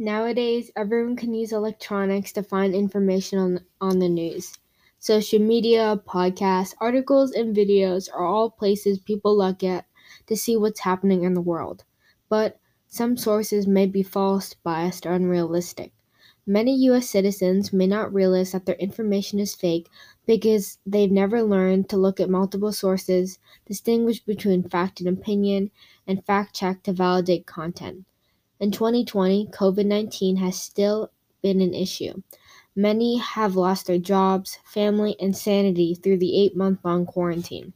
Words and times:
Nowadays, 0.00 0.70
everyone 0.76 1.16
can 1.16 1.34
use 1.34 1.50
electronics 1.50 2.30
to 2.34 2.42
find 2.44 2.72
information 2.72 3.36
on, 3.36 3.64
on 3.80 3.98
the 3.98 4.08
news. 4.08 4.56
Social 5.00 5.40
media, 5.40 6.00
podcasts, 6.06 6.72
articles, 6.80 7.32
and 7.32 7.56
videos 7.56 8.08
are 8.14 8.24
all 8.24 8.48
places 8.48 9.00
people 9.00 9.36
look 9.36 9.64
at 9.64 9.86
to 10.28 10.36
see 10.36 10.56
what's 10.56 10.78
happening 10.78 11.24
in 11.24 11.34
the 11.34 11.40
world. 11.40 11.82
But 12.28 12.60
some 12.86 13.16
sources 13.16 13.66
may 13.66 13.86
be 13.86 14.04
false, 14.04 14.54
biased, 14.54 15.04
or 15.04 15.14
unrealistic. 15.14 15.92
Many 16.46 16.76
U.S. 16.84 17.10
citizens 17.10 17.72
may 17.72 17.88
not 17.88 18.14
realize 18.14 18.52
that 18.52 18.66
their 18.66 18.76
information 18.76 19.40
is 19.40 19.56
fake 19.56 19.88
because 20.26 20.78
they've 20.86 21.10
never 21.10 21.42
learned 21.42 21.88
to 21.88 21.96
look 21.96 22.20
at 22.20 22.30
multiple 22.30 22.70
sources, 22.70 23.40
distinguish 23.66 24.20
between 24.20 24.62
fact 24.62 25.00
and 25.00 25.08
opinion, 25.08 25.72
and 26.06 26.24
fact 26.24 26.54
check 26.54 26.84
to 26.84 26.92
validate 26.92 27.46
content. 27.46 28.04
In 28.60 28.72
2020, 28.72 29.46
COVID 29.52 29.86
19 29.86 30.36
has 30.36 30.60
still 30.60 31.12
been 31.42 31.60
an 31.60 31.74
issue. 31.74 32.22
Many 32.74 33.18
have 33.18 33.54
lost 33.54 33.86
their 33.86 33.98
jobs, 33.98 34.58
family, 34.64 35.14
and 35.20 35.36
sanity 35.36 35.94
through 35.94 36.18
the 36.18 36.36
eight 36.36 36.56
month 36.56 36.80
long 36.84 37.06
quarantine. 37.06 37.72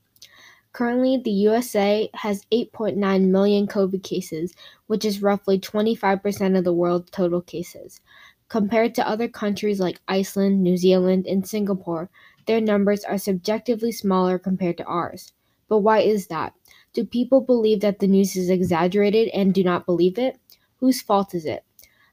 Currently, 0.72 1.18
the 1.18 1.30
USA 1.30 2.10
has 2.14 2.46
8.9 2.50 2.96
million 3.28 3.66
COVID 3.66 4.02
cases, 4.02 4.54
which 4.88 5.04
is 5.04 5.22
roughly 5.22 5.58
25% 5.58 6.58
of 6.58 6.64
the 6.64 6.72
world's 6.72 7.10
total 7.10 7.42
cases. 7.42 8.00
Compared 8.48 8.94
to 8.96 9.08
other 9.08 9.28
countries 9.28 9.78
like 9.78 10.00
Iceland, 10.08 10.62
New 10.62 10.76
Zealand, 10.76 11.26
and 11.26 11.46
Singapore, 11.46 12.10
their 12.46 12.60
numbers 12.60 13.04
are 13.04 13.18
subjectively 13.18 13.92
smaller 13.92 14.38
compared 14.38 14.78
to 14.78 14.84
ours. 14.84 15.32
But 15.68 15.78
why 15.78 16.00
is 16.00 16.26
that? 16.26 16.54
Do 16.92 17.04
people 17.04 17.40
believe 17.40 17.80
that 17.80 18.00
the 18.00 18.06
news 18.06 18.34
is 18.34 18.50
exaggerated 18.50 19.28
and 19.28 19.54
do 19.54 19.62
not 19.62 19.86
believe 19.86 20.18
it? 20.18 20.38
Whose 20.82 21.00
fault 21.00 21.32
is 21.32 21.46
it? 21.46 21.62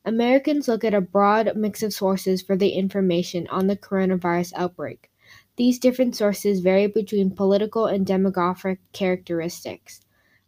Americans 0.05 0.67
look 0.67 0.83
at 0.83 0.93
a 0.93 1.01
broad 1.01 1.55
mix 1.55 1.81
of 1.81 1.91
sources 1.91 2.43
for 2.43 2.55
the 2.55 2.69
information 2.69 3.47
on 3.47 3.65
the 3.65 3.75
coronavirus 3.75 4.53
outbreak. 4.55 5.09
These 5.55 5.79
different 5.79 6.15
sources 6.15 6.59
vary 6.59 6.85
between 6.85 7.31
political 7.31 7.87
and 7.87 8.05
demographic 8.05 8.77
characteristics. 8.93 10.01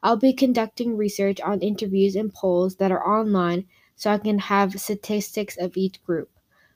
I'll 0.03 0.17
be 0.17 0.33
conducting 0.33 0.95
research 0.95 1.41
on 1.41 1.61
interviews 1.61 2.15
and 2.15 2.31
polls 2.31 2.75
that 2.75 2.91
are 2.91 3.03
online 3.03 3.65
so 3.95 4.11
I 4.11 4.19
can 4.19 4.37
have 4.37 4.79
statistics 4.79 5.57
of 5.57 5.75
each 5.75 6.03
group. 6.03 6.29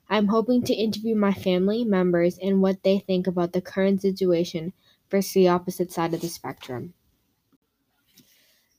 I'm 0.10 0.30
hoping 0.30 0.64
to 0.64 0.74
interview 0.74 1.16
my 1.16 1.32
family 1.32 1.86
members 1.86 2.40
and 2.40 2.60
what 2.60 2.82
they 2.82 2.98
think 2.98 3.28
about 3.28 3.54
the 3.54 3.62
current 3.62 4.02
situation 4.02 4.74
versus 5.12 5.34
the 5.34 5.50
opposite 5.50 5.92
side 5.92 6.16
of 6.16 6.22
the 6.22 6.28
spectrum. 6.28 6.96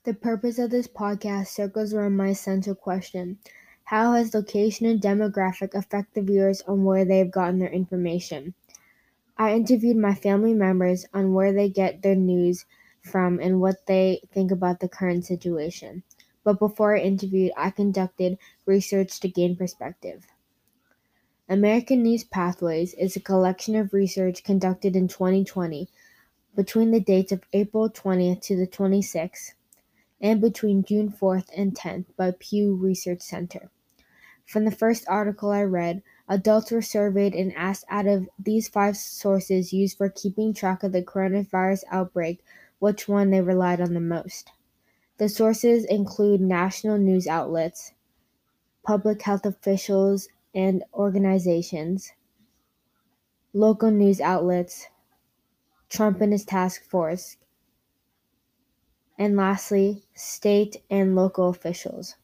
The 0.07 0.13
purpose 0.13 0.57
of 0.57 0.69
this 0.69 0.87
podcast 0.87 1.47
circles 1.47 1.93
around 1.93 2.15
my 2.15 2.29
essential 2.29 2.75
question 2.75 3.39
How 3.83 4.13
has 4.13 4.33
location 4.33 4.85
and 4.85 5.01
demographic 5.01 5.73
affect 5.73 6.13
the 6.13 6.21
viewers 6.21 6.61
on 6.61 6.85
where 6.85 7.03
they've 7.03 7.29
gotten 7.29 7.59
their 7.59 7.67
information? 7.67 8.53
I 9.37 9.53
interviewed 9.53 9.97
my 9.97 10.15
family 10.15 10.53
members 10.53 11.05
on 11.13 11.33
where 11.33 11.51
they 11.51 11.67
get 11.67 12.03
their 12.03 12.15
news 12.15 12.65
from 13.01 13.41
and 13.41 13.59
what 13.59 13.85
they 13.85 14.21
think 14.31 14.49
about 14.49 14.79
the 14.79 14.87
current 14.87 15.25
situation. 15.25 16.03
But 16.45 16.57
before 16.57 16.95
I 16.95 17.01
interviewed, 17.01 17.51
I 17.57 17.69
conducted 17.71 18.37
research 18.65 19.19
to 19.19 19.27
gain 19.27 19.57
perspective. 19.57 20.25
American 21.49 22.03
News 22.03 22.23
Pathways 22.23 22.93
is 22.93 23.17
a 23.17 23.19
collection 23.19 23.75
of 23.75 23.93
research 23.93 24.45
conducted 24.45 24.95
in 24.95 25.09
2020 25.09 25.89
between 26.55 26.91
the 26.91 27.01
dates 27.01 27.33
of 27.33 27.43
April 27.51 27.89
20th 27.89 28.41
to 28.43 28.55
the 28.55 28.67
26th 28.67 29.51
and 30.19 30.41
between 30.41 30.83
June 30.83 31.11
4th 31.11 31.49
and 31.55 31.75
10th 31.75 32.05
by 32.15 32.31
Pew 32.39 32.75
Research 32.75 33.21
Center. 33.21 33.69
From 34.45 34.65
the 34.65 34.71
first 34.71 35.05
article 35.07 35.51
I 35.51 35.63
read, 35.63 36.01
adults 36.29 36.71
were 36.71 36.81
surveyed 36.81 37.35
and 37.35 37.53
asked 37.55 37.85
out 37.89 38.07
of 38.07 38.29
these 38.39 38.67
five 38.67 38.95
sources 38.95 39.73
used 39.73 39.97
for 39.97 40.09
keeping 40.09 40.53
track 40.53 40.83
of 40.83 40.93
the 40.93 41.03
coronavirus 41.03 41.83
outbreak, 41.91 42.43
which 42.79 43.07
one 43.07 43.29
they 43.29 43.41
relied 43.41 43.81
on 43.81 43.93
the 43.93 43.99
most. 43.99 44.51
The 45.17 45.29
sources 45.29 45.83
include 45.85 46.41
national 46.41 46.97
news 46.97 47.27
outlets, 47.27 47.93
public 48.83 49.21
health 49.23 49.45
officials 49.45 50.29
and 50.55 50.83
organizations, 50.93 52.13
local 53.51 53.91
news 53.91 54.21
outlets, 54.21 54.87
Trump 55.89 56.21
and 56.21 56.31
his 56.31 56.45
task 56.45 56.83
force, 56.83 57.37
and 59.17 59.35
lastly, 59.35 60.03
state 60.13 60.77
and 60.89 61.15
local 61.15 61.49
officials. 61.49 62.15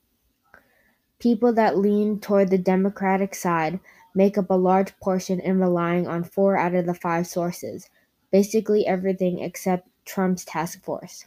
People 1.19 1.53
that 1.53 1.77
lean 1.77 2.19
toward 2.19 2.49
the 2.49 2.57
Democratic 2.57 3.33
side 3.33 3.79
make 4.13 4.37
up 4.37 4.49
a 4.49 4.55
large 4.55 4.97
portion 4.99 5.39
in 5.39 5.59
relying 5.59 6.07
on 6.07 6.23
four 6.23 6.57
out 6.57 6.75
of 6.75 6.85
the 6.85 6.93
five 6.93 7.25
sources, 7.25 7.89
basically 8.31 8.85
everything 8.85 9.39
except 9.39 9.87
Trump's 10.05 10.45
task 10.45 10.83
force. 10.83 11.25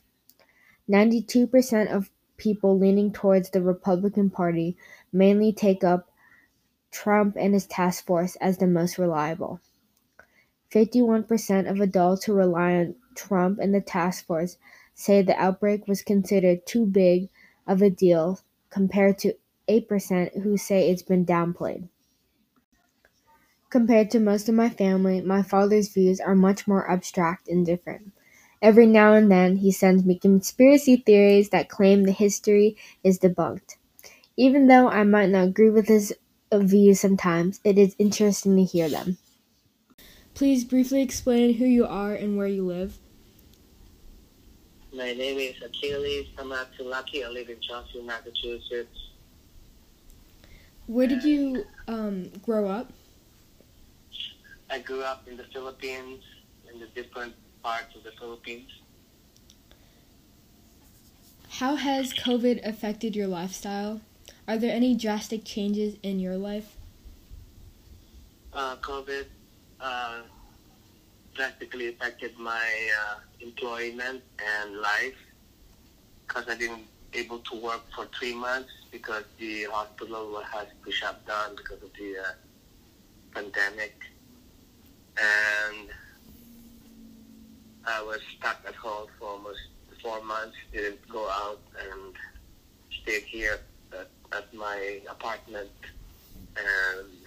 92% 0.88 1.91
of 1.91 2.10
people 2.37 2.78
leaning 2.78 3.12
towards 3.12 3.50
the 3.50 3.62
Republican 3.62 4.31
Party 4.31 4.76
mainly 5.12 5.53
take 5.53 5.82
up 5.82 6.10
Trump 6.91 7.37
and 7.38 7.55
his 7.55 7.66
task 7.66 8.06
force 8.06 8.37
as 8.37 8.59
the 8.59 8.66
most 8.66 8.99
reliable. 8.99 9.60
51% 10.71 11.71
of 11.71 11.81
adults 11.81 12.25
who 12.25 12.32
rely 12.32 12.75
on 12.75 12.94
Trump 13.15 13.59
and 13.59 13.75
the 13.75 13.81
task 13.81 14.26
force 14.26 14.59
say 14.97 15.23
the 15.23 15.41
outbreak 15.41 15.87
was 15.87 16.03
considered 16.03 16.67
too 16.67 16.87
big 16.87 17.29
of 17.69 17.83
a 17.83 17.91
deal 17.91 18.41
compared 18.71 19.19
to 19.19 19.34
8% 19.69 20.43
who 20.43 20.57
say 20.57 20.91
it's 20.91 21.03
been 21.03 21.25
downplayed. 21.25 21.89
Compared 23.69 24.11
to 24.11 24.19
most 24.19 24.49
of 24.49 24.55
my 24.55 24.69
family, 24.71 25.21
my 25.21 25.43
father's 25.43 25.89
views 25.89 26.19
are 26.19 26.35
much 26.35 26.67
more 26.67 26.91
abstract 26.91 27.47
and 27.47 27.67
different. 27.67 28.12
Every 28.62 28.87
now 28.87 29.12
and 29.12 29.31
then, 29.31 29.56
he 29.56 29.71
sends 29.71 30.05
me 30.05 30.19
conspiracy 30.19 30.97
theories 30.97 31.51
that 31.51 31.69
claim 31.69 32.05
the 32.05 32.12
history 32.12 32.77
is 33.05 33.19
debunked. 33.19 33.77
Even 34.37 34.67
though 34.67 34.89
I 34.89 35.05
might 35.05 35.31
not 35.31 35.49
agree 35.49 35.71
with 35.71 35.89
his 35.89 36.15
views 36.53 37.01
sometimes, 37.01 37.61
it 37.65 37.77
is 37.77 37.95
interesting 37.99 38.56
to 38.56 38.65
hear 38.65 38.89
them. 38.89 39.19
Please 40.35 40.65
briefly 40.65 41.03
explain 41.03 41.55
who 41.55 41.67
you 41.67 41.87
are 41.87 42.15
and 42.15 42.37
where 42.37 42.47
you 42.47 42.65
live. 42.65 42.99
My 44.97 45.12
name 45.12 45.39
is 45.39 45.57
Achilles 45.62 46.27
Amatulaki. 46.39 47.23
I 47.23 47.29
live 47.29 47.51
in 47.51 47.61
Chelsea, 47.61 48.01
Massachusetts. 48.01 49.11
Where 50.87 51.07
did 51.07 51.23
you 51.23 51.67
um, 51.87 52.31
grow 52.43 52.67
up? 52.67 52.91
I 54.71 54.79
grew 54.79 55.03
up 55.03 55.29
in 55.29 55.37
the 55.37 55.45
Philippines, 55.53 56.23
in 56.73 56.81
the 56.81 56.87
different 56.87 57.35
parts 57.62 57.95
of 57.95 58.05
the 58.05 58.12
Philippines. 58.12 58.71
How 61.51 61.75
has 61.75 62.15
COVID 62.15 62.67
affected 62.67 63.15
your 63.15 63.27
lifestyle? 63.27 64.01
Are 64.49 64.56
there 64.56 64.75
any 64.75 64.95
drastic 64.95 65.45
changes 65.45 65.97
in 66.03 66.21
your 66.21 66.39
life? 66.39 66.75
Uh, 68.55 68.77
COVID 68.77 69.27
uh, 69.79 70.21
drastically 71.37 71.89
affected 71.89 72.39
my 72.39 72.69
uh, 73.01 73.17
employment 73.41 74.23
and 74.39 74.79
life 74.79 75.19
because 76.27 76.49
I 76.49 76.57
didn't 76.57 76.87
able 77.13 77.39
to 77.39 77.57
work 77.57 77.83
for 77.95 78.07
three 78.19 78.35
months 78.35 78.71
because 78.91 79.25
the 79.39 79.65
hospital 79.65 80.43
has 80.53 80.67
to 80.85 80.91
shut 80.91 81.25
down 81.27 81.57
because 81.57 81.83
of 81.83 81.91
the 81.99 82.19
uh, 82.19 82.33
pandemic, 83.35 83.95
and 85.19 85.89
I 87.87 88.03
was 88.03 88.21
stuck 88.37 88.61
at 88.67 88.75
home 88.75 89.09
for 89.19 89.29
almost 89.29 89.61
four 90.03 90.23
months. 90.25 90.57
Didn't 90.73 91.07
go 91.09 91.29
out 91.29 91.61
and 91.91 92.15
stayed 93.03 93.23
here 93.23 93.61
at, 93.93 94.09
at 94.33 94.53
my 94.55 95.01
apartment 95.09 95.71
and 96.56 97.25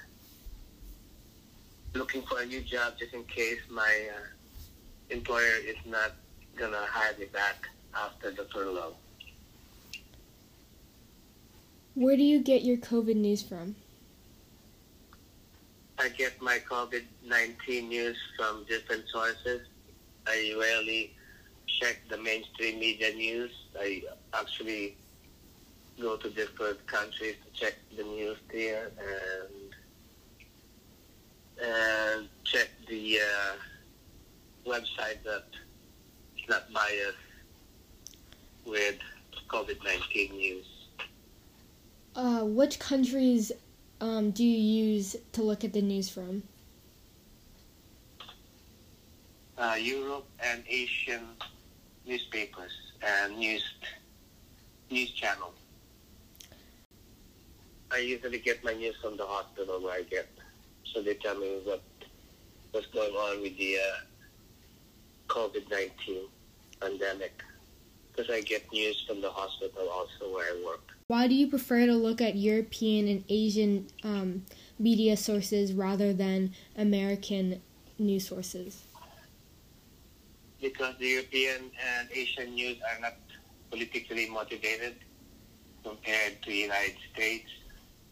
looking 1.94 2.22
for 2.24 2.42
a 2.42 2.46
new 2.46 2.62
job 2.62 2.94
just 3.00 3.14
in 3.14 3.24
case 3.26 3.60
my 3.70 4.08
uh, 4.16 5.14
employer 5.14 5.58
is 5.66 5.78
not 5.86 6.14
gonna 6.56 6.86
hire 6.90 7.16
me 7.18 7.26
back 7.26 7.68
after 7.96 8.32
the 8.32 8.46
furlough. 8.54 8.96
Where 11.96 12.16
do 12.16 12.24
you 12.24 12.40
get 12.40 12.64
your 12.64 12.78
COVID 12.78 13.16
news 13.16 13.42
from? 13.42 13.76
I 15.98 16.10
get 16.10 16.42
my 16.42 16.60
COVID 16.60 17.04
19 17.26 17.90
news 17.90 18.18
from 18.38 18.66
different 18.70 19.08
sources. 19.10 19.68
I 20.26 20.56
rarely 20.58 21.14
check 21.68 21.98
the 22.10 22.18
mainstream 22.18 22.80
media 22.80 23.14
news. 23.14 23.52
I 23.80 24.04
actually 24.34 24.96
go 26.00 26.16
to 26.16 26.30
different 26.30 26.86
countries 26.88 27.36
to 27.44 27.60
check 27.60 27.76
the 27.98 28.04
news 28.04 28.38
there 28.52 28.92
and 28.98 29.59
and 31.62 32.28
check 32.44 32.70
the 32.88 33.20
uh, 33.20 34.70
website 34.70 35.24
that 35.24 35.46
is 36.38 36.50
not 36.50 36.72
biased 36.72 37.18
with 38.66 38.98
COVID-19 39.48 40.32
news. 40.32 40.66
Uh, 42.16 42.42
which 42.42 42.80
countries 42.80 43.52
um, 44.02 44.32
do 44.32 44.44
you 44.44 44.58
use 44.94 45.16
to 45.34 45.44
look 45.44 45.64
at 45.64 45.74
the 45.74 45.82
news 45.82 46.10
from? 46.10 46.44
Uh, 49.58 49.76
Europe 49.80 50.26
and 50.42 50.64
Asian 50.70 51.28
newspapers 52.06 52.72
and 53.02 53.38
news 53.38 53.64
news 54.90 55.12
channels. 55.12 55.54
I 57.92 57.98
usually 57.98 58.40
get 58.40 58.64
my 58.64 58.74
news 58.74 58.96
from 59.02 59.18
the 59.18 59.26
hospital 59.26 59.82
where 59.82 59.94
I 59.94 60.04
get, 60.04 60.28
so 60.94 61.02
they 61.02 61.16
tell 61.16 61.38
me 61.38 61.60
what 61.64 61.84
what's 62.72 62.88
going 62.88 63.14
on 63.14 63.42
with 63.42 63.58
the 63.58 63.78
uh, 63.78 63.98
COVID 65.28 65.70
nineteen 65.70 66.24
pandemic. 66.80 67.44
Because 68.12 68.32
I 68.32 68.42
get 68.42 68.70
news 68.74 69.06
from 69.08 69.22
the 69.22 69.30
hospital 69.30 69.88
also 69.88 70.34
where 70.34 70.46
I 70.46 70.64
work. 70.66 70.82
Why 71.08 71.28
do 71.28 71.36
you 71.36 71.48
prefer 71.48 71.86
to 71.86 71.94
look 71.94 72.22
at 72.22 72.36
European 72.36 73.08
and 73.08 73.24
Asian 73.30 73.88
um, 74.04 74.46
media 74.78 75.16
sources 75.16 75.74
rather 75.74 76.12
than 76.12 76.54
American 76.78 77.62
news 77.98 78.28
sources? 78.28 78.84
Because 80.62 80.96
the 81.00 81.08
European 81.08 81.72
and 81.96 82.10
Asian 82.12 82.54
news 82.54 82.78
are 82.92 83.00
not 83.00 83.16
politically 83.72 84.30
motivated 84.30 84.96
compared 85.84 86.42
to 86.42 86.50
the 86.50 86.58
United 86.58 86.98
States. 87.14 87.50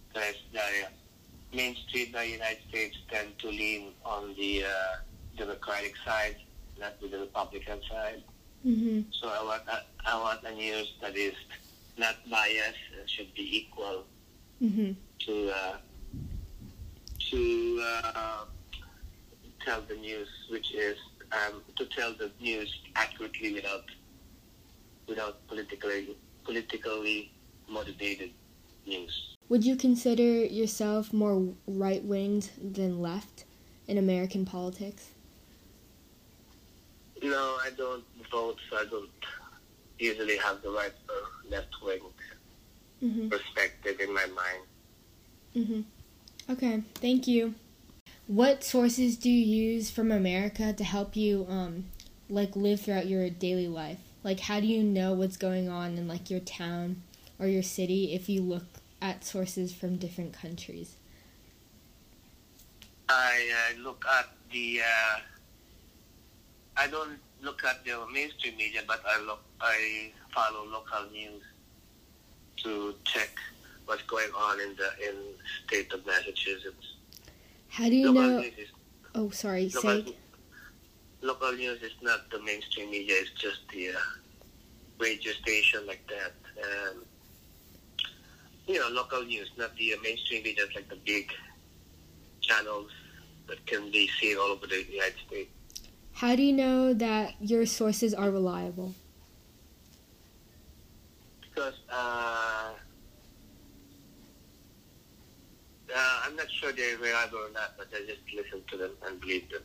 Because 0.08 0.36
the 0.54 0.62
mainstream 1.54 2.08
in 2.08 2.12
the 2.12 2.28
United 2.28 2.60
States 2.70 2.98
tend 3.10 3.38
to 3.40 3.48
lean 3.48 3.94
on 4.06 4.36
the 4.36 4.64
uh, 4.66 4.70
Democratic 5.38 5.96
side, 6.06 6.36
not 6.80 7.00
the 7.02 7.20
Republican 7.20 7.80
side. 7.90 8.24
Mm-hmm. 8.66 9.02
So 9.12 9.30
I 9.30 9.44
want 9.44 9.64
a, 9.68 9.84
I 10.06 10.22
want 10.22 10.44
a 10.44 10.54
news 10.54 10.94
that 11.02 11.16
is 11.16 11.36
not 11.98 12.16
biased 12.30 12.78
and 13.00 13.10
should 13.10 13.34
be 13.34 13.58
equal 13.58 14.04
Mm-hmm. 14.64 14.94
to 15.20 15.52
uh, 15.52 15.78
to 17.30 17.84
uh, 17.84 18.46
tell 19.64 19.82
the 19.82 19.94
news, 19.94 20.28
which 20.50 20.74
is 20.74 20.98
um, 21.32 21.62
to 21.76 21.86
tell 21.86 22.12
the 22.14 22.32
news 22.42 22.74
accurately 22.96 23.54
without 23.54 23.86
without 25.08 25.48
politically 25.48 26.18
politically 26.44 27.32
motivated 27.70 28.32
news. 28.88 29.37
Would 29.50 29.64
you 29.66 29.76
consider 29.76 30.44
yourself 30.46 31.14
more 31.14 31.54
right 31.68 32.04
winged 32.04 32.50
than 32.62 33.02
left 33.02 33.46
in 33.88 33.98
American 33.98 34.46
politics? 34.46 35.10
No, 37.24 37.58
I 37.64 37.70
don't 37.76 38.04
vote, 38.32 38.58
so 38.70 38.78
I 38.78 38.86
don't 38.86 39.10
usually 40.00 40.38
have 40.38 40.62
the 40.62 40.70
right 40.70 40.94
or 41.10 41.50
left 41.50 41.74
wing 41.84 42.02
Mm-hmm. 43.04 43.30
perspective 43.30 44.00
in 44.00 44.12
my 44.12 44.26
mind. 44.26 44.64
Mm-hmm. 45.56 46.52
Okay, 46.52 46.82
thank 46.96 47.28
you. 47.28 47.54
What 48.26 48.64
sources 48.64 49.18
do 49.18 49.30
you 49.30 49.46
use 49.74 49.92
from 49.92 50.12
America 50.12 50.74
to 50.74 50.84
help 50.84 51.16
you 51.16 51.46
um 51.48 51.86
like 52.28 52.56
live 52.56 52.82
throughout 52.82 53.06
your 53.06 53.30
daily 53.30 53.68
life? 53.68 54.00
Like 54.24 54.40
how 54.40 54.60
do 54.60 54.66
you 54.66 54.82
know 54.82 55.14
what's 55.14 55.38
going 55.38 55.70
on 55.70 55.96
in 55.98 56.08
like 56.08 56.32
your 56.32 56.40
town 56.40 57.04
or 57.38 57.46
your 57.48 57.62
city 57.62 58.16
if 58.16 58.28
you 58.30 58.42
look 58.42 58.66
at 59.02 59.24
sources 59.24 59.74
from 59.74 59.98
different 59.98 60.34
countries? 60.34 60.96
I 63.10 63.50
uh, 63.76 63.82
look 63.82 64.06
at 64.20 64.28
the. 64.52 64.82
Uh, 64.82 65.20
I 66.78 66.88
don't 66.88 67.18
look 67.42 67.64
at 67.64 67.86
the 67.86 68.06
mainstream 68.12 68.58
media, 68.58 68.82
but 68.88 69.02
I 69.08 69.22
look. 69.24 69.42
I 69.62 70.12
follow 70.34 70.66
local 70.66 71.10
news 71.12 71.42
to 72.58 72.96
check 73.06 73.30
what's 73.86 74.04
going 74.04 74.30
on 74.36 74.60
in 74.60 74.76
the 74.76 75.10
in 75.10 75.16
state 75.66 75.92
of 75.94 76.06
Massachusetts. 76.06 76.96
How 77.70 77.86
do 77.86 77.96
you 77.96 78.12
local 78.12 78.30
know 78.30 78.40
is 78.40 78.70
Oh, 79.16 79.30
sorry, 79.32 79.72
local, 79.74 79.82
say 79.82 80.16
local 81.22 81.52
news 81.54 81.82
is 81.82 81.94
not 82.02 82.30
the 82.30 82.42
mainstream 82.44 82.92
media. 82.92 83.16
It's 83.18 83.32
just 83.32 83.68
the 83.74 83.90
uh, 83.90 84.00
radio 85.00 85.32
station 85.32 85.88
like 85.88 86.06
that, 86.08 86.34
you 88.68 88.80
know, 88.80 88.90
local 88.90 89.24
news, 89.24 89.50
not 89.58 89.75
the 89.75 89.94
uh, 89.94 89.98
mainstream 90.04 90.44
media. 90.44 90.66
Like 90.75 90.90
the 90.90 90.98
big 91.06 91.31
channels 92.42 92.92
that 93.48 93.66
can 93.66 93.92
be 93.92 94.10
seen 94.19 94.38
all 94.38 94.50
over 94.50 94.68
the 94.68 94.84
United 94.84 95.16
States. 95.28 95.50
How 96.14 96.36
do 96.36 96.44
you 96.44 96.54
know 96.54 96.94
that 96.94 97.36
your 97.40 97.66
sources 97.66 98.14
are 98.14 98.31
reliable? 98.31 98.94
because 101.58 101.74
uh, 101.92 102.74
uh, 105.96 106.22
I'm 106.24 106.36
not 106.36 106.46
sure 106.52 106.72
they're 106.72 106.98
reliable 106.98 107.40
or 107.40 107.52
not, 107.52 107.74
but 107.78 107.88
I 107.94 108.06
just 108.06 108.19
listen 108.36 108.62
to 108.69 108.78
them 108.78 108.92
and 109.06 109.19
believe 109.19 109.50
them. 109.50 109.64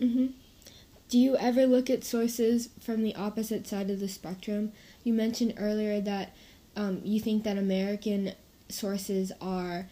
Mm-hmm. 0.00 0.26
Do 1.08 1.18
you 1.18 1.36
ever 1.36 1.66
look 1.66 1.88
at 1.88 2.02
sources 2.04 2.70
from 2.80 3.02
the 3.02 3.14
opposite 3.14 3.66
side 3.66 3.90
of 3.90 4.00
the 4.00 4.08
spectrum? 4.08 4.72
You 5.04 5.12
mentioned 5.12 5.54
earlier 5.56 6.00
that 6.00 6.34
um, 6.80 7.00
you 7.04 7.20
think 7.20 7.44
that 7.44 7.58
American 7.58 8.32
sources 8.70 9.32
are 9.40 9.86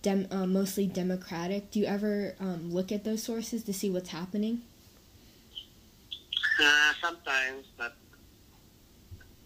dem- 0.00 0.26
uh, 0.30 0.46
mostly 0.46 0.86
democratic. 0.86 1.70
Do 1.70 1.80
you 1.80 1.84
ever 1.86 2.34
um, 2.40 2.72
look 2.72 2.90
at 2.90 3.04
those 3.04 3.22
sources 3.22 3.62
to 3.64 3.72
see 3.74 3.90
what's 3.90 4.08
happening? 4.08 4.62
Uh, 6.62 6.92
sometimes, 7.00 7.66
but 7.76 7.94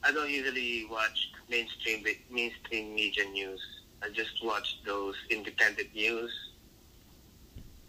I 0.05 0.13
don't 0.13 0.31
usually 0.31 0.87
watch 0.89 1.31
mainstream 1.51 2.05
mainstream 2.31 2.95
media 2.95 3.25
news. 3.31 3.61
I 4.03 4.11
just 4.11 4.45
watch 4.45 4.79
those 4.87 5.17
independent 5.31 5.93
news, 5.95 6.31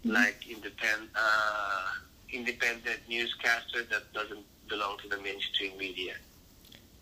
Mhm. 0.04 0.14
like 0.14 0.48
independent 0.50 1.12
uh, 1.16 1.88
independent 2.32 3.02
newscaster 3.08 3.84
that 3.92 4.12
doesn't 4.14 4.46
belong 4.68 4.98
to 5.04 5.08
the 5.10 5.18
mainstream 5.22 5.78
media. 5.78 6.16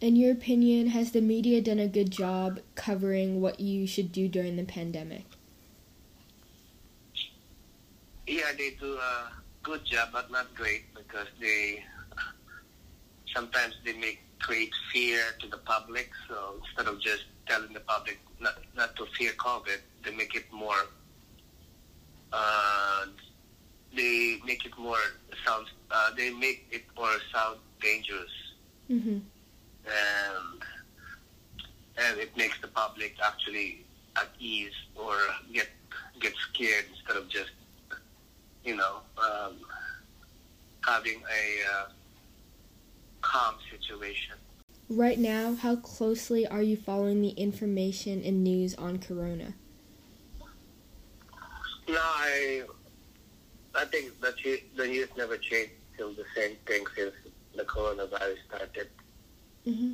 In 0.04 0.18
your 0.18 0.34
opinion, 0.34 0.88
has 0.88 1.12
the 1.14 1.22
media 1.22 1.62
done 1.62 1.80
a 1.80 1.88
good 1.88 2.12
job 2.12 2.60
covering 2.76 3.40
what 3.40 3.62
you 3.62 3.88
should 3.88 4.12
do 4.12 4.28
during 4.28 4.58
the 4.58 4.66
pandemic? 4.66 5.24
Yeah, 8.28 8.52
they 8.58 8.72
do 8.72 8.98
a 8.98 9.32
good 9.64 9.86
job, 9.86 10.10
but 10.12 10.30
not 10.30 10.54
great 10.56 10.94
because 10.94 11.28
they 11.40 11.86
sometimes 13.34 13.76
they 13.86 13.94
make 13.94 14.20
create 14.40 14.74
fear 14.92 15.22
to 15.40 15.48
the 15.48 15.60
public. 15.60 16.12
So 16.28 16.56
instead 16.62 16.88
of 16.94 17.00
just 17.00 17.24
telling 17.48 17.72
the 17.72 17.80
public 17.80 18.20
not, 18.42 18.56
not 18.76 18.98
to 18.98 19.06
fear 19.18 19.32
COVID, 19.38 19.80
they 20.04 20.14
make 20.14 20.36
it 20.36 20.52
more. 20.52 20.84
Uh, 22.34 23.06
they 23.96 24.40
make 24.46 24.66
it 24.66 24.78
more 24.78 24.98
sound. 25.46 25.68
Uh, 25.90 26.10
they 26.18 26.30
make 26.32 26.68
it 26.72 26.84
more 26.98 27.16
sound 27.34 27.60
dangerous, 27.82 28.32
Mm-hmm. 28.92 29.20
and 29.86 30.64
and 31.98 32.18
it 32.20 32.36
makes 32.36 32.60
the 32.62 32.63
public 32.74 33.16
actually 33.24 33.86
at 34.16 34.30
ease 34.40 34.74
or 34.96 35.16
get 35.52 35.70
get 36.20 36.34
scared 36.36 36.86
instead 36.92 37.18
of 37.18 37.28
just 37.30 37.52
you 38.64 38.76
know 38.76 39.02
um, 39.18 39.56
having 40.86 41.22
a 41.22 41.72
uh, 41.74 41.86
calm 43.22 43.56
situation. 43.72 44.36
Right 44.90 45.18
now, 45.18 45.56
how 45.56 45.78
closely 45.78 46.46
are 46.46 46.62
you 46.62 46.78
following 46.78 47.22
the 47.22 47.30
information 47.30 48.22
and 48.24 48.44
news 48.44 48.76
on 48.76 49.00
Corona? 49.00 49.54
No, 51.88 52.00
I 52.00 52.64
I 53.76 53.86
think 53.86 54.20
that 54.22 54.44
you, 54.44 54.60
the 54.76 54.88
news 54.88 55.10
never 55.18 55.38
changed. 55.38 55.74
till 55.98 56.14
the 56.14 56.26
same 56.36 56.56
thing 56.66 56.84
since 56.96 57.14
the 57.56 57.64
coronavirus 57.64 58.38
started. 58.48 58.90
Mm-hmm. 59.68 59.94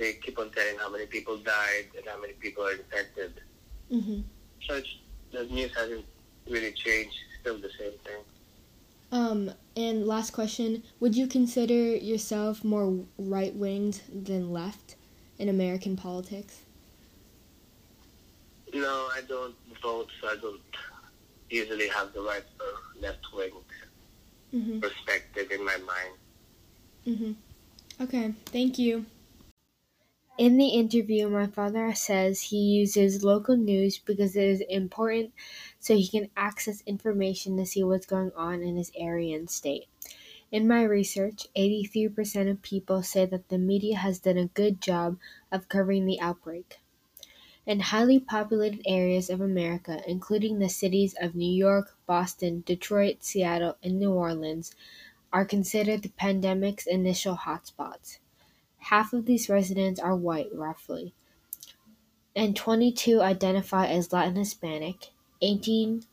It 0.00 0.06
it 0.06 0.14
just 0.14 0.22
they 0.22 0.26
keep 0.26 0.38
on 0.38 0.50
telling 0.50 0.78
how 0.78 0.90
many 0.90 1.06
people 1.06 1.36
died 1.36 1.86
and 1.96 2.06
how 2.06 2.20
many 2.20 2.32
people 2.32 2.64
are 2.64 2.72
infected. 2.72 3.40
Mm-hmm. 3.92 4.20
So 4.66 4.74
it's, 4.74 4.96
the 5.32 5.44
news 5.44 5.74
hasn't 5.76 6.04
really 6.48 6.72
changed. 6.72 7.16
Still 7.40 7.58
the 7.58 7.70
same 7.78 7.92
thing. 8.04 8.22
Um, 9.12 9.50
and 9.76 10.06
last 10.06 10.32
question: 10.32 10.82
Would 11.00 11.16
you 11.16 11.26
consider 11.26 11.96
yourself 11.96 12.64
more 12.64 13.04
right-winged 13.18 14.00
than 14.24 14.52
left 14.52 14.96
in 15.38 15.48
American 15.48 15.96
politics? 15.96 16.60
No, 18.72 19.08
I 19.14 19.22
don't 19.28 19.54
vote, 19.82 20.08
so 20.20 20.28
I 20.28 20.36
don't 20.36 20.60
usually 21.48 21.88
have 21.88 22.12
the 22.12 22.20
right 22.20 22.44
or 22.60 23.02
left 23.02 23.26
wing 23.34 23.50
Mm-hmm. 24.54 24.80
perspective 24.80 25.52
in 25.52 25.64
my 25.64 25.76
mind. 25.76 26.14
Mm-hmm. 27.06 27.32
Okay, 28.02 28.34
thank 28.46 28.78
you. 28.80 29.06
In 30.40 30.56
the 30.56 30.68
interview, 30.68 31.28
my 31.28 31.48
father 31.48 31.92
says 31.92 32.40
he 32.40 32.56
uses 32.56 33.22
local 33.22 33.58
news 33.58 33.98
because 33.98 34.34
it 34.36 34.44
is 34.44 34.62
important 34.70 35.34
so 35.78 35.94
he 35.94 36.08
can 36.08 36.30
access 36.34 36.82
information 36.86 37.58
to 37.58 37.66
see 37.66 37.84
what's 37.84 38.06
going 38.06 38.32
on 38.34 38.62
in 38.62 38.76
his 38.76 38.90
area 38.96 39.36
and 39.36 39.50
state. 39.50 39.84
In 40.50 40.66
my 40.66 40.82
research, 40.82 41.46
83% 41.54 42.50
of 42.50 42.62
people 42.62 43.02
say 43.02 43.26
that 43.26 43.50
the 43.50 43.58
media 43.58 43.98
has 43.98 44.18
done 44.18 44.38
a 44.38 44.46
good 44.46 44.80
job 44.80 45.18
of 45.52 45.68
covering 45.68 46.06
the 46.06 46.18
outbreak. 46.22 46.78
In 47.66 47.80
highly 47.80 48.18
populated 48.18 48.80
areas 48.86 49.28
of 49.28 49.42
America, 49.42 50.02
including 50.06 50.58
the 50.58 50.70
cities 50.70 51.14
of 51.20 51.34
New 51.34 51.52
York, 51.52 51.98
Boston, 52.06 52.62
Detroit, 52.64 53.22
Seattle, 53.22 53.76
and 53.82 53.98
New 53.98 54.12
Orleans, 54.12 54.74
are 55.34 55.44
considered 55.44 56.00
the 56.00 56.08
pandemic's 56.08 56.86
initial 56.86 57.36
hotspots. 57.36 58.20
Half 58.80 59.12
of 59.12 59.26
these 59.26 59.48
residents 59.48 60.00
are 60.00 60.16
white, 60.16 60.48
roughly, 60.52 61.14
and 62.34 62.56
22 62.56 63.20
identify 63.20 63.86
as 63.86 64.12
Latin 64.12 64.36
Hispanic, 64.36 65.10
18% 65.42 66.04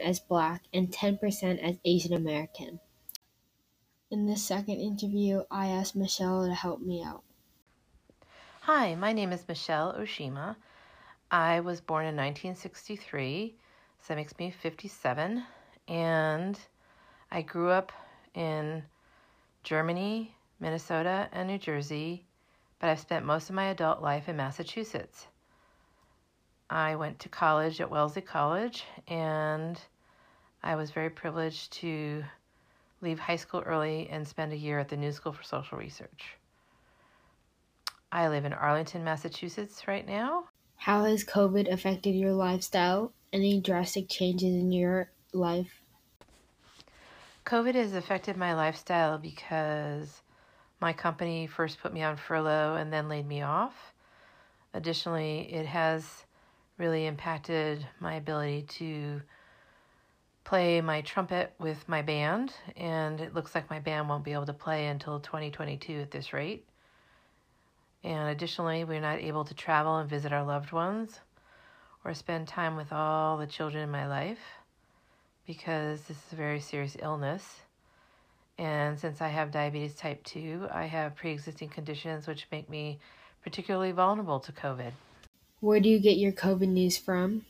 as 0.00 0.20
Black, 0.20 0.62
and 0.72 0.90
10% 0.90 1.58
as 1.58 1.78
Asian 1.84 2.12
American. 2.12 2.80
In 4.10 4.26
this 4.26 4.44
second 4.44 4.80
interview, 4.80 5.44
I 5.50 5.68
asked 5.68 5.96
Michelle 5.96 6.46
to 6.46 6.54
help 6.54 6.80
me 6.82 7.02
out. 7.02 7.22
Hi, 8.62 8.94
my 8.94 9.12
name 9.12 9.32
is 9.32 9.48
Michelle 9.48 9.94
Oshima. 9.94 10.56
I 11.30 11.60
was 11.60 11.80
born 11.80 12.04
in 12.04 12.14
1963, 12.16 13.56
so 14.00 14.08
that 14.08 14.16
makes 14.16 14.38
me 14.38 14.50
57, 14.50 15.44
and 15.88 16.58
I 17.30 17.42
grew 17.42 17.70
up 17.70 17.90
in 18.34 18.82
Germany, 19.62 20.36
Minnesota, 20.62 21.28
and 21.32 21.48
New 21.48 21.58
Jersey, 21.58 22.24
but 22.78 22.88
I've 22.88 23.00
spent 23.00 23.26
most 23.26 23.50
of 23.50 23.56
my 23.56 23.66
adult 23.66 24.00
life 24.00 24.28
in 24.28 24.36
Massachusetts. 24.36 25.26
I 26.70 26.94
went 26.94 27.18
to 27.18 27.28
college 27.28 27.80
at 27.80 27.90
Wellesley 27.90 28.22
College, 28.22 28.84
and 29.08 29.76
I 30.62 30.76
was 30.76 30.92
very 30.92 31.10
privileged 31.10 31.72
to 31.80 32.22
leave 33.00 33.18
high 33.18 33.36
school 33.36 33.64
early 33.66 34.08
and 34.08 34.26
spend 34.26 34.52
a 34.52 34.56
year 34.56 34.78
at 34.78 34.88
the 34.88 34.96
New 34.96 35.10
School 35.10 35.32
for 35.32 35.42
Social 35.42 35.78
Research. 35.78 36.36
I 38.12 38.28
live 38.28 38.44
in 38.44 38.52
Arlington, 38.52 39.02
Massachusetts 39.02 39.88
right 39.88 40.06
now. 40.06 40.44
How 40.76 41.04
has 41.06 41.24
COVID 41.24 41.72
affected 41.72 42.14
your 42.14 42.34
lifestyle? 42.34 43.12
Any 43.32 43.60
drastic 43.60 44.08
changes 44.08 44.54
in 44.54 44.70
your 44.70 45.10
life? 45.32 45.82
COVID 47.44 47.74
has 47.74 47.94
affected 47.94 48.36
my 48.36 48.54
lifestyle 48.54 49.18
because 49.18 50.22
my 50.82 50.92
company 50.92 51.46
first 51.46 51.80
put 51.80 51.94
me 51.94 52.02
on 52.02 52.16
furlough 52.16 52.74
and 52.74 52.92
then 52.92 53.08
laid 53.08 53.26
me 53.26 53.40
off. 53.40 53.94
Additionally, 54.74 55.48
it 55.52 55.64
has 55.64 56.24
really 56.76 57.06
impacted 57.06 57.86
my 58.00 58.14
ability 58.14 58.66
to 58.68 59.22
play 60.44 60.80
my 60.80 61.00
trumpet 61.02 61.54
with 61.60 61.88
my 61.88 62.02
band, 62.02 62.52
and 62.76 63.20
it 63.20 63.32
looks 63.32 63.54
like 63.54 63.70
my 63.70 63.78
band 63.78 64.08
won't 64.08 64.24
be 64.24 64.32
able 64.32 64.44
to 64.44 64.52
play 64.52 64.88
until 64.88 65.20
2022 65.20 66.00
at 66.00 66.10
this 66.10 66.32
rate. 66.32 66.66
And 68.02 68.30
additionally, 68.30 68.82
we're 68.82 69.00
not 69.00 69.20
able 69.20 69.44
to 69.44 69.54
travel 69.54 69.98
and 69.98 70.10
visit 70.10 70.32
our 70.32 70.44
loved 70.44 70.72
ones 70.72 71.20
or 72.04 72.12
spend 72.12 72.48
time 72.48 72.74
with 72.74 72.92
all 72.92 73.38
the 73.38 73.46
children 73.46 73.84
in 73.84 73.90
my 73.90 74.08
life 74.08 74.40
because 75.46 76.02
this 76.02 76.16
is 76.16 76.32
a 76.32 76.36
very 76.36 76.58
serious 76.58 76.96
illness. 77.00 77.61
And 78.58 78.98
since 78.98 79.20
I 79.20 79.28
have 79.28 79.50
diabetes 79.50 79.94
type 79.94 80.22
2, 80.24 80.68
I 80.72 80.86
have 80.86 81.16
pre 81.16 81.32
existing 81.32 81.70
conditions 81.70 82.26
which 82.26 82.46
make 82.52 82.68
me 82.68 82.98
particularly 83.42 83.92
vulnerable 83.92 84.40
to 84.40 84.52
COVID. 84.52 84.92
Where 85.60 85.80
do 85.80 85.88
you 85.88 85.98
get 85.98 86.16
your 86.16 86.32
COVID 86.32 86.68
news 86.68 86.98
from? 86.98 87.44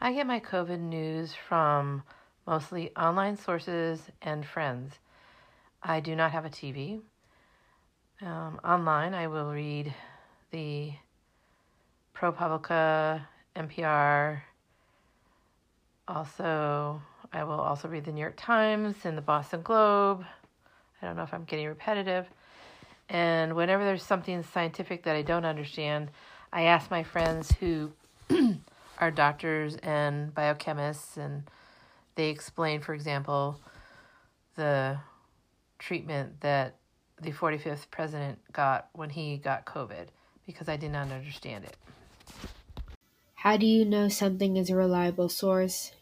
I 0.00 0.12
get 0.12 0.26
my 0.26 0.40
COVID 0.40 0.80
news 0.80 1.34
from 1.34 2.02
mostly 2.46 2.94
online 2.96 3.36
sources 3.36 4.00
and 4.22 4.46
friends. 4.46 4.98
I 5.82 6.00
do 6.00 6.16
not 6.16 6.32
have 6.32 6.44
a 6.44 6.50
TV. 6.50 7.00
Um, 8.22 8.60
online, 8.64 9.14
I 9.14 9.28
will 9.28 9.50
read 9.50 9.94
the 10.50 10.92
ProPublica, 12.14 13.22
NPR. 13.56 14.42
Also, 16.06 17.00
I 17.32 17.44
will 17.44 17.60
also 17.60 17.88
read 17.88 18.04
the 18.04 18.12
New 18.12 18.20
York 18.20 18.36
Times 18.36 18.96
and 19.04 19.16
the 19.16 19.22
Boston 19.22 19.62
Globe. 19.62 20.24
I 21.00 21.06
don't 21.06 21.16
know 21.16 21.22
if 21.22 21.32
I'm 21.32 21.44
getting 21.44 21.66
repetitive. 21.66 22.26
And 23.08 23.54
whenever 23.54 23.84
there's 23.84 24.02
something 24.02 24.42
scientific 24.42 25.04
that 25.04 25.16
I 25.16 25.22
don't 25.22 25.44
understand, 25.44 26.10
I 26.52 26.62
ask 26.62 26.90
my 26.90 27.02
friends 27.02 27.52
who 27.60 27.92
are 28.98 29.10
doctors 29.10 29.76
and 29.76 30.34
biochemists, 30.34 31.16
and 31.16 31.44
they 32.16 32.28
explain, 32.28 32.80
for 32.80 32.94
example, 32.94 33.60
the 34.56 34.98
treatment 35.78 36.40
that 36.40 36.76
the 37.20 37.32
45th 37.32 37.90
president 37.90 38.38
got 38.52 38.88
when 38.92 39.10
he 39.10 39.36
got 39.36 39.64
COVID 39.64 40.06
because 40.46 40.68
I 40.68 40.76
did 40.76 40.90
not 40.90 41.10
understand 41.10 41.64
it. 41.64 41.76
How 43.34 43.56
do 43.56 43.66
you 43.66 43.84
know 43.84 44.08
something 44.08 44.56
is 44.56 44.70
a 44.70 44.76
reliable 44.76 45.28
source? 45.28 45.92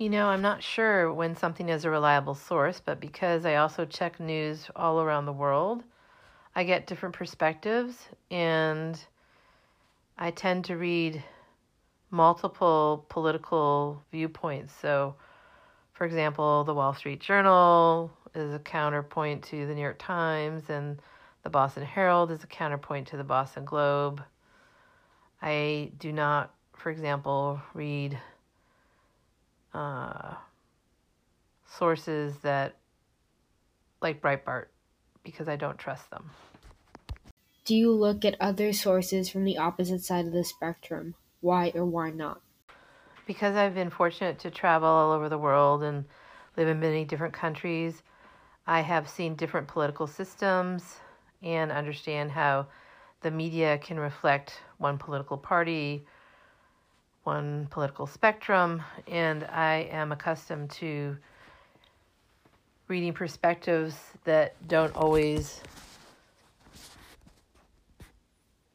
You 0.00 0.08
know, 0.08 0.28
I'm 0.28 0.40
not 0.40 0.62
sure 0.62 1.12
when 1.12 1.36
something 1.36 1.68
is 1.68 1.84
a 1.84 1.90
reliable 1.90 2.34
source, 2.34 2.80
but 2.82 3.00
because 3.00 3.44
I 3.44 3.56
also 3.56 3.84
check 3.84 4.18
news 4.18 4.70
all 4.74 5.02
around 5.02 5.26
the 5.26 5.32
world, 5.32 5.84
I 6.56 6.64
get 6.64 6.86
different 6.86 7.14
perspectives 7.14 8.08
and 8.30 8.98
I 10.16 10.30
tend 10.30 10.64
to 10.64 10.78
read 10.78 11.22
multiple 12.10 13.04
political 13.10 14.02
viewpoints. 14.10 14.72
So, 14.72 15.16
for 15.92 16.06
example, 16.06 16.64
the 16.64 16.72
Wall 16.72 16.94
Street 16.94 17.20
Journal 17.20 18.10
is 18.34 18.54
a 18.54 18.58
counterpoint 18.58 19.42
to 19.48 19.66
the 19.66 19.74
New 19.74 19.82
York 19.82 19.98
Times, 19.98 20.70
and 20.70 20.98
the 21.42 21.50
Boston 21.50 21.84
Herald 21.84 22.30
is 22.30 22.42
a 22.42 22.46
counterpoint 22.46 23.08
to 23.08 23.18
the 23.18 23.24
Boston 23.24 23.66
Globe. 23.66 24.22
I 25.42 25.92
do 25.98 26.10
not, 26.10 26.54
for 26.72 26.88
example, 26.88 27.60
read 27.74 28.18
uh, 29.74 30.34
sources 31.66 32.36
that 32.42 32.76
like 34.02 34.20
Breitbart 34.20 34.66
because 35.22 35.48
I 35.48 35.56
don't 35.56 35.78
trust 35.78 36.10
them. 36.10 36.30
Do 37.64 37.74
you 37.74 37.92
look 37.92 38.24
at 38.24 38.36
other 38.40 38.72
sources 38.72 39.28
from 39.28 39.44
the 39.44 39.58
opposite 39.58 40.02
side 40.02 40.26
of 40.26 40.32
the 40.32 40.44
spectrum? 40.44 41.14
Why 41.40 41.72
or 41.74 41.84
why 41.84 42.10
not? 42.10 42.40
Because 43.26 43.54
I've 43.54 43.74
been 43.74 43.90
fortunate 43.90 44.38
to 44.40 44.50
travel 44.50 44.88
all 44.88 45.12
over 45.12 45.28
the 45.28 45.38
world 45.38 45.82
and 45.82 46.04
live 46.56 46.68
in 46.68 46.80
many 46.80 47.04
different 47.04 47.34
countries, 47.34 48.02
I 48.66 48.80
have 48.80 49.08
seen 49.08 49.36
different 49.36 49.68
political 49.68 50.06
systems 50.06 50.96
and 51.42 51.70
understand 51.70 52.30
how 52.30 52.66
the 53.20 53.30
media 53.30 53.78
can 53.78 53.98
reflect 53.98 54.60
one 54.78 54.98
political 54.98 55.36
party, 55.36 56.06
one 57.24 57.66
political 57.70 58.06
spectrum, 58.06 58.82
and 59.06 59.44
I 59.44 59.88
am 59.90 60.12
accustomed 60.12 60.70
to 60.72 61.16
reading 62.88 63.12
perspectives 63.12 63.94
that 64.24 64.54
don't 64.66 64.94
always 64.96 65.60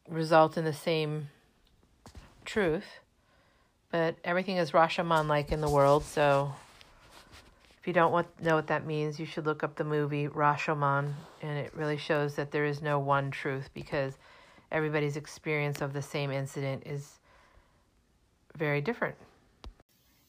result 0.07 0.57
in 0.57 0.63
the 0.63 0.73
same 0.73 1.29
truth. 2.45 2.85
But 3.91 4.15
everything 4.23 4.57
is 4.57 4.71
Rashomon 4.71 5.27
like 5.27 5.51
in 5.51 5.61
the 5.61 5.69
world, 5.69 6.03
so 6.03 6.53
if 7.79 7.87
you 7.87 7.93
don't 7.93 8.11
want, 8.11 8.27
know 8.41 8.55
what 8.55 8.67
that 8.67 8.85
means, 8.85 9.19
you 9.19 9.25
should 9.25 9.45
look 9.45 9.63
up 9.63 9.75
the 9.75 9.83
movie 9.83 10.27
Rashomon, 10.27 11.13
and 11.41 11.57
it 11.57 11.71
really 11.75 11.97
shows 11.97 12.35
that 12.35 12.51
there 12.51 12.65
is 12.65 12.81
no 12.81 12.99
one 12.99 13.31
truth 13.31 13.69
because 13.73 14.17
everybody's 14.71 15.17
experience 15.17 15.81
of 15.81 15.93
the 15.93 16.01
same 16.01 16.31
incident 16.31 16.83
is 16.85 17.19
very 18.55 18.81
different. 18.81 19.15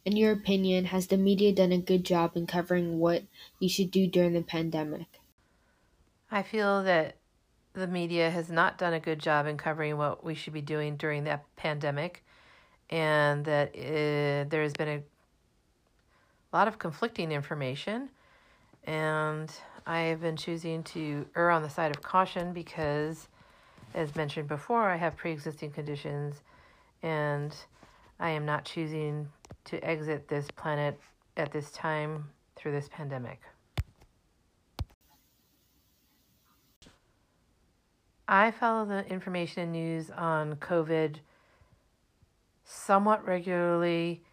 In 0.05 0.17
your 0.17 0.33
opinion, 0.33 0.85
has 0.87 1.09
the 1.09 1.17
media 1.17 1.53
done 1.53 1.73
a 1.73 1.79
good 1.79 2.05
job 2.05 2.37
in 2.37 2.47
covering 2.47 3.01
what 3.01 3.25
you 3.59 3.69
should 3.69 3.91
do 3.91 4.07
during 4.07 4.35
the 4.35 4.43
pandemic? 4.43 5.21
I 6.31 6.43
feel 6.43 6.85
that 6.85 7.17
the 7.73 7.87
media 7.87 8.31
has 8.31 8.49
not 8.49 8.79
done 8.79 8.95
a 8.95 9.01
good 9.01 9.19
job 9.19 9.47
in 9.47 9.57
covering 9.57 9.99
what 9.99 10.25
we 10.25 10.35
should 10.35 10.53
be 10.53 10.63
doing 10.63 10.97
during 10.97 11.25
that 11.25 11.45
pandemic, 11.57 12.25
and 12.89 13.45
that 13.45 13.71
uh, 13.77 14.49
there 14.49 14.63
has 14.63 14.73
been 14.73 14.89
a 14.89 15.03
lot 16.57 16.69
of 16.69 16.79
conflicting 16.79 17.33
information. 17.33 18.09
And 18.85 19.51
I 19.87 20.03
have 20.03 20.21
been 20.21 20.37
choosing 20.37 20.85
to 20.85 21.27
err 21.35 21.51
on 21.51 21.63
the 21.63 21.69
side 21.69 21.91
of 21.91 22.03
caution 22.03 22.53
because, 22.53 23.29
as 23.95 24.15
mentioned 24.15 24.47
before, 24.49 24.89
I 24.89 24.97
have 24.97 25.17
pre 25.17 25.33
existing 25.33 25.73
conditions 25.73 26.43
and 27.03 27.55
I 28.19 28.31
am 28.31 28.47
not 28.47 28.65
choosing 28.65 29.29
to 29.67 29.85
exit 29.85 30.29
this 30.29 30.51
planet 30.51 30.99
at 31.37 31.53
this 31.53 31.71
time 31.71 32.31
through 32.57 32.73
this 32.73 32.89
pandemic. 32.89 33.41
I 38.29 38.51
follow 38.51 38.85
the 38.85 39.07
information 39.07 39.63
and 39.65 39.73
news 39.73 40.11
on 40.11 40.57
COVID 40.57 41.17
somewhat 42.65 43.25
regularly, 43.25 44.25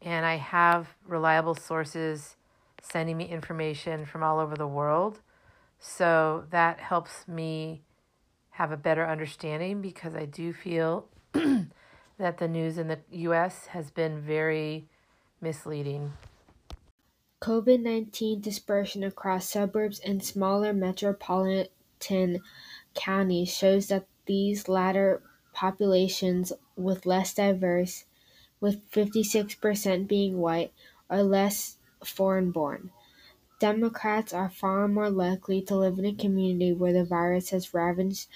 and 0.00 0.24
I 0.24 0.36
have 0.36 0.88
reliable 1.06 1.54
sources 1.54 2.36
sending 2.80 3.16
me 3.16 3.26
information 3.26 4.06
from 4.06 4.22
all 4.22 4.40
over 4.40 4.56
the 4.56 4.66
world. 4.66 5.20
So 5.78 6.44
that 6.50 6.80
helps 6.80 7.28
me 7.28 7.82
have 8.50 8.72
a 8.72 8.76
better 8.76 9.06
understanding 9.06 9.82
because 9.82 10.14
I 10.14 10.24
do 10.24 10.52
feel 10.52 11.08
that 12.22 12.38
the 12.38 12.46
news 12.46 12.78
in 12.78 12.86
the 12.86 13.00
US 13.10 13.66
has 13.66 13.90
been 13.90 14.20
very 14.20 14.86
misleading. 15.40 16.12
COVID 17.40 17.82
19 17.82 18.40
dispersion 18.40 19.02
across 19.02 19.48
suburbs 19.48 19.98
and 19.98 20.22
smaller 20.22 20.72
metropolitan 20.72 22.38
counties 22.94 23.52
shows 23.52 23.88
that 23.88 24.06
these 24.26 24.68
latter 24.68 25.20
populations 25.52 26.52
with 26.76 27.06
less 27.06 27.34
diverse, 27.34 28.04
with 28.60 28.88
56% 28.92 30.06
being 30.06 30.38
white, 30.38 30.72
are 31.10 31.24
less 31.24 31.78
foreign 32.04 32.52
born. 32.52 32.92
Democrats 33.58 34.32
are 34.32 34.48
far 34.48 34.86
more 34.86 35.10
likely 35.10 35.60
to 35.62 35.74
live 35.74 35.98
in 35.98 36.04
a 36.04 36.14
community 36.14 36.72
where 36.72 36.92
the 36.92 37.04
virus 37.04 37.50
has 37.50 37.74
ravaged 37.74 38.28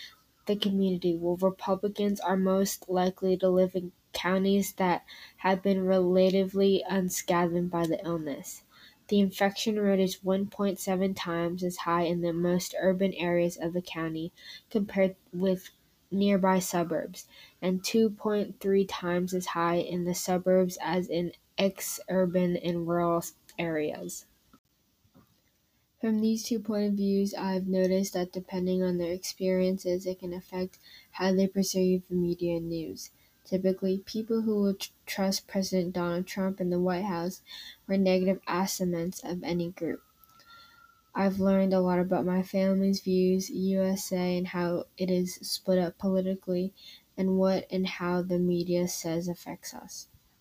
the 0.47 0.57
community, 0.57 1.15
while 1.15 1.37
Republicans 1.37 2.21
are 2.21 2.37
most 2.37 2.89
likely 2.89 3.37
to 3.37 3.49
live 3.49 3.75
in 3.75 3.93
counties 4.13 4.73
that 4.75 5.05
have 5.39 5.63
been 5.63 5.85
relatively 5.85 6.83
unscathed 6.89 7.71
by 7.71 7.87
the 7.87 8.03
illness. 8.05 8.63
The 9.09 9.21
infection 9.21 9.79
rate 9.79 10.01
is 10.01 10.19
1.7 10.25 11.15
times 11.17 11.63
as 11.63 11.77
high 11.77 12.03
in 12.03 12.23
the 12.23 12.33
most 12.33 12.75
urban 12.81 13.13
areas 13.15 13.57
of 13.57 13.73
the 13.73 13.83
county 13.83 14.33
compared 14.71 15.15
with 15.33 15.71
nearby 16.11 16.59
suburbs, 16.59 17.27
and 17.61 17.83
2.3 17.83 18.87
times 18.89 19.35
as 19.35 19.47
high 19.47 19.77
in 19.77 20.05
the 20.05 20.15
suburbs 20.15 20.79
as 20.81 21.09
in 21.09 21.33
ex-urban 21.59 22.57
and 22.57 22.89
rural 22.89 23.23
areas. 23.59 24.27
From 26.01 26.21
these 26.21 26.43
two 26.43 26.59
point 26.59 26.87
of 26.87 26.95
views, 26.95 27.35
I've 27.35 27.69
noticed 27.69 28.15
that 28.15 28.33
depending 28.33 28.83
on 28.83 28.97
their 28.97 29.13
experiences, 29.13 30.07
it 30.07 30.21
can 30.21 30.33
affect 30.33 30.79
how 31.13 31.35
they 31.35 31.47
perceive 31.47 32.09
the 32.09 32.15
media 32.15 32.57
and 32.57 32.69
news. 32.69 33.11
Typically, 33.45 33.99
people 33.99 34.43
who 34.43 34.63
will 34.63 34.75
tr- 34.75 34.91
trust 35.05 35.47
President 35.47 35.93
Donald 35.93 36.27
Trump 36.27 36.61
and 36.61 36.73
the 36.73 36.81
White 36.81 37.05
House 37.05 37.43
were 37.87 37.99
negative 37.99 38.41
estimates 38.47 39.23
of 39.23 39.45
any 39.45 39.71
group. 39.71 40.03
I've 41.17 41.41
learned 41.41 41.73
a 41.73 41.81
lot 41.81 41.99
about 41.99 42.25
my 42.25 42.45
family's 42.45 43.01
views, 43.01 43.51
USA, 43.51 44.39
and 44.39 44.47
how 44.47 44.85
it 44.97 45.11
is 45.11 45.35
split 45.37 45.79
up 45.79 45.99
politically, 45.99 46.73
and 47.17 47.39
what 47.39 47.67
and 47.73 47.89
how 47.89 48.23
the 48.23 48.39
media 48.39 48.87
says 48.87 49.27
affects 49.27 49.75
us. 49.75 50.07